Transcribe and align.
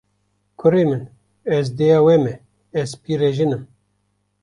Kurê 0.59 0.83
min, 0.89 1.03
ez 1.57 1.65
dêya 1.77 1.99
we 2.05 2.15
me, 2.23 2.33
ez 2.81 2.89
pîrejin 3.03 3.55
im 3.57 3.63